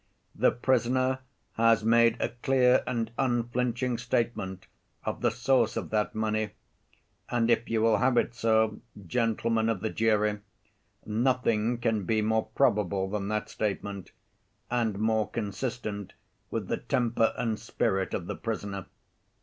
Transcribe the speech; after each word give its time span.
The 0.33 0.49
prisoner 0.51 1.19
has 1.57 1.83
made 1.83 2.19
a 2.19 2.29
clear 2.29 2.81
and 2.87 3.11
unflinching 3.19 3.99
statement 3.99 4.65
of 5.05 5.21
the 5.21 5.29
source 5.29 5.77
of 5.77 5.91
that 5.91 6.15
money, 6.15 6.53
and 7.29 7.51
if 7.51 7.69
you 7.69 7.83
will 7.83 7.97
have 7.97 8.17
it 8.17 8.33
so, 8.33 8.81
gentlemen 9.05 9.69
of 9.69 9.81
the 9.81 9.91
jury, 9.91 10.39
nothing 11.05 11.77
can 11.77 12.05
be 12.05 12.23
more 12.23 12.47
probable 12.55 13.11
than 13.11 13.27
that 13.27 13.47
statement, 13.47 14.11
and 14.71 14.97
more 14.97 15.29
consistent 15.29 16.13
with 16.49 16.67
the 16.67 16.77
temper 16.77 17.31
and 17.37 17.59
spirit 17.59 18.15
of 18.15 18.25
the 18.25 18.35
prisoner. 18.35 18.87